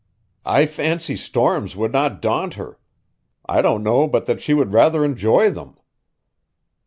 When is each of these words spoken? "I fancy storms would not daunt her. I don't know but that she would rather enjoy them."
"I 0.47 0.65
fancy 0.65 1.15
storms 1.15 1.75
would 1.75 1.91
not 1.91 2.23
daunt 2.23 2.55
her. 2.55 2.79
I 3.45 3.61
don't 3.61 3.83
know 3.83 4.07
but 4.07 4.25
that 4.25 4.41
she 4.41 4.55
would 4.55 4.73
rather 4.73 5.05
enjoy 5.05 5.51
them." 5.51 5.77